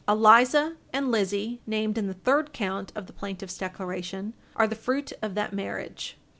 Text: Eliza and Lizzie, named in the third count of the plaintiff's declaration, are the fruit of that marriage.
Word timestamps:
Eliza 0.07 0.77
and 0.91 1.11
Lizzie, 1.11 1.61
named 1.67 1.95
in 1.95 2.07
the 2.07 2.15
third 2.15 2.53
count 2.53 2.91
of 2.95 3.05
the 3.05 3.13
plaintiff's 3.13 3.59
declaration, 3.59 4.33
are 4.55 4.65
the 4.67 4.73
fruit 4.73 5.13
of 5.21 5.35
that 5.35 5.53
marriage. 5.53 6.17